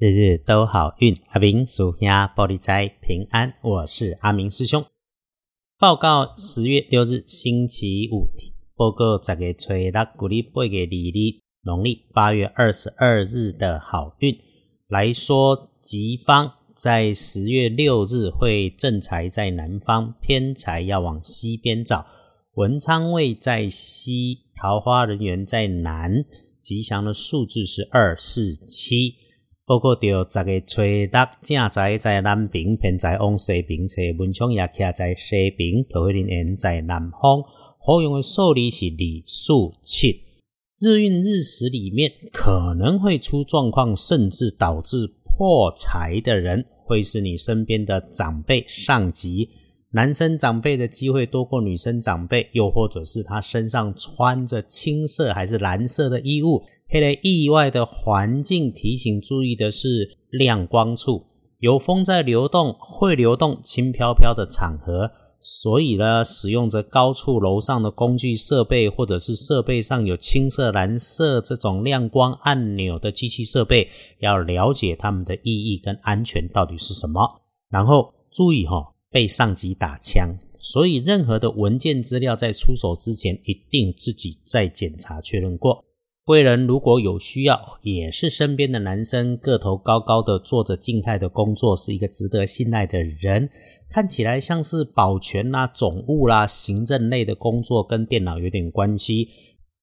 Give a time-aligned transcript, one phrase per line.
[0.00, 3.52] 日日都好运，阿明属下玻璃斋平安。
[3.62, 4.82] 我是阿明师兄。
[5.78, 8.26] 报告十月六日星期五，
[8.74, 14.34] 报告十月初六，古历八月二日，农历八月二十二日的好运
[14.88, 22.06] 来说，吉方在十月六日会正财在南方，偏财要往西边找。
[22.54, 26.24] 文昌位在西，桃花人员在南，
[26.62, 29.28] 吉祥的数字是二四七。
[29.70, 31.06] 包括着十个初六
[31.42, 37.40] 正在在南边，偏在往西边车，文昌也徛在西边，桃花人缘在南方。
[37.78, 39.52] 好用的数字是二、四、
[39.84, 40.24] 七。
[40.80, 49.50] 日运日时里面可能会出状况，甚至导致破财的人，会是你身边的长辈、上级。
[49.92, 56.60] 男生长辈的机会多过女生长辈，又或者是他身上穿着青色还是蓝色的衣物。
[56.92, 61.24] 黑雷意外的环境提醒注意的是亮光处
[61.60, 77.42] 有风在流动，会流动轻飘飘的场合，所以呢，使用着高处楼上的工具设备，或者是设备上有青色、蓝色这种亮光按钮的机器设备，要了解它们的意义跟安全到底是什么。
[77.68, 85.84] 然后注意哈，被上级打枪，所以任何的文件资料在出手之前，一定自己再检查确认过。
[86.30, 93.50] 贵人如果有需要，也是身边的男生，个头高高的，做着静态的工作，是一个值得信赖的人。
[93.90, 99.28] 看起来像是保全啦、总务啦、行政类的工作，跟电脑有点关系。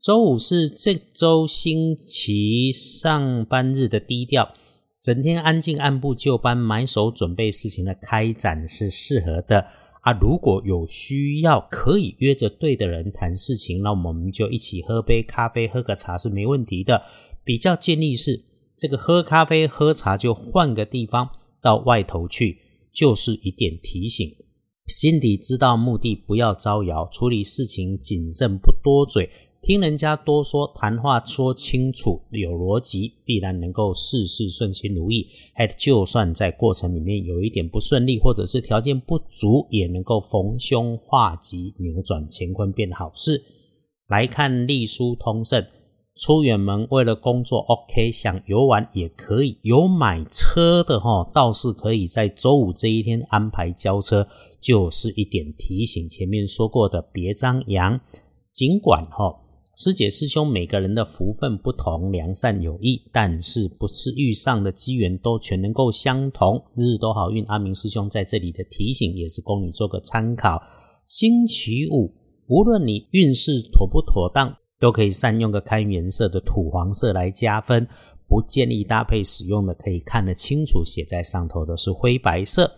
[0.00, 4.54] 周五是这周星期上班日的低调，
[5.02, 9.66] 整天安静按部就班，埋手准备事情的开展是适合的。
[10.00, 17.02] 啊，如果有需要，可以约着对的人谈事情，那我们就一起喝杯咖啡、喝个茶是没问题的。
[17.44, 18.42] 比较建议是，
[18.76, 21.28] 这个喝咖啡、喝茶就换个地方，
[21.60, 22.58] 到外头去，
[22.90, 24.34] 就是一点提醒，
[24.86, 29.28] 心底知道目的，不要招摇，处理事情谨慎，不多嘴。
[29.62, 35.28] 听人家多说，谈话说清楚，有逻辑，必然能够事事顺心如意。
[35.54, 43.44] 哎，就算在过程里面有一点不顺利，或者是条件不足，也能够逢凶化吉，扭转乾坤变好事。
[44.08, 45.64] 来看隶书通胜，
[46.16, 49.58] 出远门为了工作，OK，想游玩也可以。
[49.62, 54.26] 有买车的哈，倒是可以在周五这一天安排交车，
[54.58, 56.08] 就是一点提醒。
[56.08, 58.00] 前面说过的，别张扬，
[58.54, 59.36] 尽管哈。
[59.76, 66.62] 师姐师兄，每个人的福分不同，良善有益，但是不是遇上的机缘都全能够相同。
[66.74, 70.60] 日日都好运，阿明师兄在这里的提醒也是供你做个参考。
[71.06, 72.12] 星期五，
[72.48, 77.86] 无论你运势妥不妥当，都可以善用个开颜色的土黄色来加分。
[78.28, 82.70] 不建议搭配使用的，可以看得清楚写在上头的是灰白色。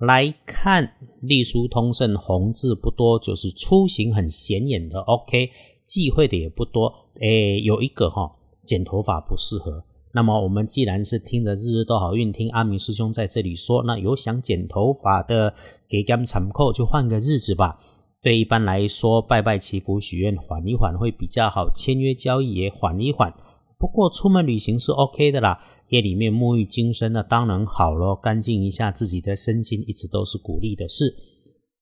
[0.00, 4.98] 来看隶书通胜，红字不多，就是出行很显眼的。
[5.02, 5.48] OK。
[5.84, 8.32] 忌讳的也不多，诶，有一个哈，
[8.64, 9.84] 剪头发不适合。
[10.14, 15.54] 那么我们既然是听着日日都好运，听阿明师兄在这里说，那有想剪头发的，
[15.88, 17.78] 给他们参考，就换个日子吧。
[18.20, 21.68] 对一般来说，拜拜祈福许愿，缓一缓会比较好。
[21.74, 23.32] 签约交易也缓一缓。
[23.78, 31.16] 不过出门旅行是 OK 的啦，夜里面沐浴精神那当然好咯，干净一下自己的身心，一直都是鼓励的事。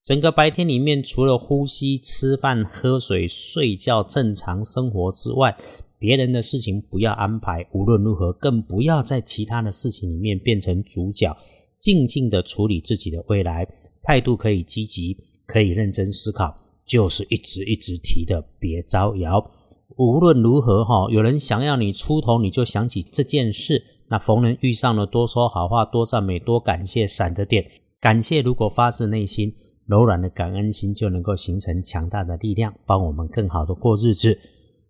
[0.02, 5.54] 整个白天里面，除了呼吸、吃饭、喝水、睡觉、正常生活之外，
[5.98, 7.66] 别人的事情不要安排。
[7.72, 11.36] 无论如何，更不要在其他的事情里面变成主角。
[11.76, 13.68] 静静的处理自己的未来，
[14.02, 16.56] 态度可以积极，可以认真思考，
[16.86, 19.50] 就是一直一直提的，别招摇。
[19.96, 23.84] 无论如何哈，有人想要你出头，你就想起这件事。
[24.08, 27.70] 那逢人遇上了，多说好话，多赞美，多感谢，闪着点。
[28.00, 29.54] 感谢如果发自内心。
[29.90, 34.38] 柔软的感恩心就能够形成强大的力量，帮我们更好的过日子。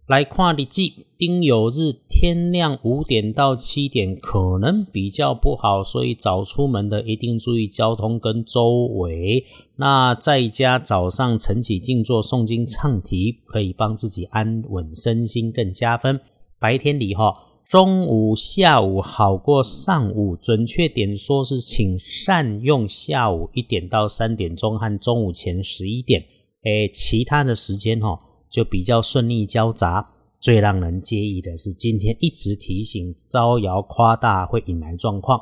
[0.06, 9.46] 来跨日记，丁酉日天亮五点到七点可能比较不好，所以早出门的一定注意交通跟周围。
[9.76, 16.20] 那在家早上晨起静坐诵经唱题，可以帮自己安稳身心更加分。
[16.58, 17.49] 白天里哈。
[17.70, 26.20] 中午、下午好过上午，准确点说是，请善用下午一点到三点钟和中午前十一点，
[26.64, 28.18] 诶，其他的时间哈
[28.50, 30.04] 就比较顺利交杂。
[30.40, 35.40] 最让人介意的是，今天一直提醒招摇夸大会引来状况。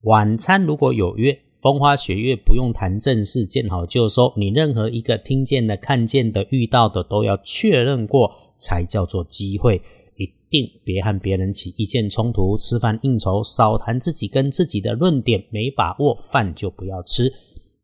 [0.00, 4.32] 晚餐如果有约，风花雪月不用谈正事，见好就收。
[4.36, 9.80] 你任何一个听见的、看见的、遇到的，都要确认过才叫做机会。
[10.18, 17.32] 一定别和别人起意见冲突，吃饭应酬少谈自己跟自己的论点，没把握饭就不要吃。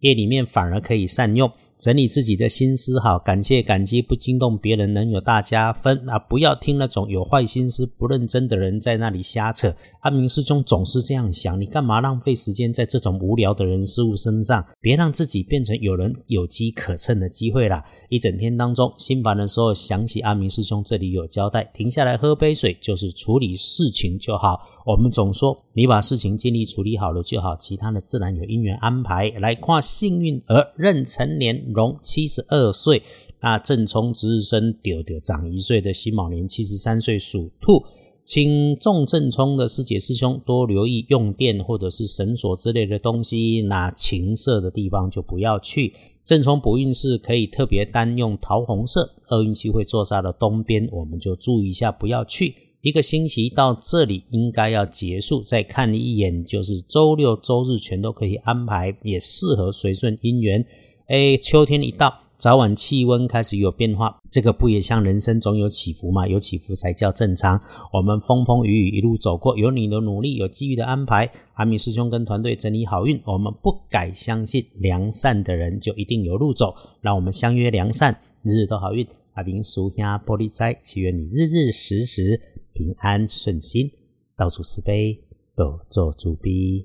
[0.00, 1.50] 夜里面反而可以善用。
[1.78, 6.18] 整理自己的心思，好，感谢感激，不惊动别人，能有大家分啊！
[6.18, 9.74] 不要听那种有坏心思、不认真的人在那里瞎扯。
[10.00, 14.64] 阿明师兄总是这样想，你干嘛浪费时间在这种无聊的人事物身上？
[14.80, 17.84] 别让自己变成有人有机可乘的机会啦！
[18.08, 24.60] 一整天当中，心烦的时候想起阿明师兄这里有交代，停下来喝杯水，就是处理事情就好。
[24.86, 29.28] 我们总说，你把事情尽力处理好了就好，其他的自然有因缘安排。
[29.40, 33.02] 来跨幸运儿壬辰年荣七十二岁，
[33.40, 37.84] 那正冲值日生丢丢长一岁的辛卯年七十三岁属兔，
[38.24, 45.92] 请重正冲的师姐师兄多留意用电或者是绳索之类的东西，那情色的地方就不要去。
[46.24, 52.54] 正冲补运势可以特别单用桃红色，厄运气会坐煞的东边，我们就注意一下不要去。
[52.80, 60.64] 一个星期到这里应该要结束，再看一眼，就是周六周日全都可以安排，也适合随顺姻缘。
[61.06, 66.26] 哎，秋天一到，早晚气温开始有变化，这个不也像人生总有起伏嘛？
[66.26, 67.60] 有起伏才叫正常。
[67.92, 71.30] 我们风风雨雨一路走过，有你的努力，有机遇的安排。
[71.56, 76.74] 阿米师兄跟团队整理好运，我们不改相信良善的人就一定有路走。
[77.02, 79.06] 让我们相约良善，日日都好运。
[79.34, 82.40] 阿明叔兄玻璃斋，祈愿你日日时时。
[82.72, 83.88] 平安顺心，
[84.36, 85.20] 到处慈悲，
[85.54, 86.82] 都做主逼。